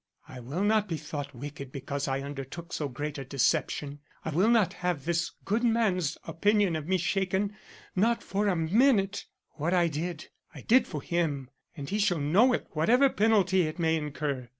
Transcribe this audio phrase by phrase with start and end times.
[0.27, 3.99] I will not be thought wicked because I undertook so great a deception.
[4.25, 7.55] I will not have this good man's opinion of me shaken;
[7.95, 9.25] not for a minute;
[9.57, 13.77] what I did, I did for him and he shall know it whatever penalty it
[13.77, 14.49] may incur.